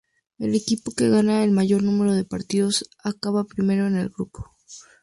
[0.39, 4.51] El equipo que gana el mayor número de partidos acaba primero en el grupo.